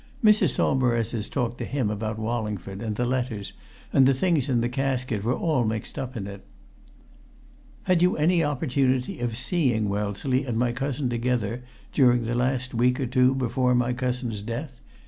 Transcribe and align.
Mrs. 0.23 0.55
Saumarez's 0.55 1.29
talk 1.29 1.59
to 1.59 1.63
him 1.63 1.91
about 1.91 2.17
Wallingford, 2.17 2.81
and 2.81 2.95
the 2.95 3.05
letters, 3.05 3.53
and 3.93 4.07
the 4.07 4.15
things 4.15 4.49
in 4.49 4.61
the 4.61 4.67
casket, 4.67 5.23
were 5.23 5.35
all 5.37 5.63
mixed 5.63 5.99
up 5.99 6.17
in 6.17 6.25
it. 6.25 6.43
"Had 7.83 8.01
you 8.01 8.17
any 8.17 8.43
opportunity 8.43 9.19
of 9.19 9.37
seeing 9.37 9.89
Wellesley 9.89 10.43
and 10.43 10.57
my 10.57 10.71
cousin 10.71 11.07
together 11.07 11.61
during 11.93 12.23
the 12.25 12.33
last 12.33 12.73
week 12.73 12.99
or 12.99 13.05
two 13.05 13.35
before 13.35 13.75
my 13.75 13.93
cousin's 13.93 14.41
death?" 14.41 14.81